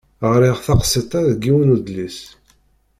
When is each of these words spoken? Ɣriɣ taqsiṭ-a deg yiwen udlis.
Ɣriɣ 0.33 0.57
taqsiṭ-a 0.65 1.19
deg 1.29 1.43
yiwen 1.45 1.73
udlis. 1.75 2.19